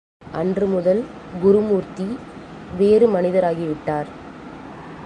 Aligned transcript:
அன்று 0.33 0.65
முதல் 0.67 1.01
குருமூர்த்தி 1.41 2.07
வேறு 2.77 3.07
மனிதராகிவிட்டார். 3.07 4.09